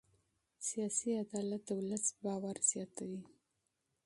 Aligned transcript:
سیاسي 0.67 1.11
عدالت 1.23 1.61
د 1.65 1.69
ولس 1.79 2.05
باور 2.23 2.57
زیاتوي 2.71 3.21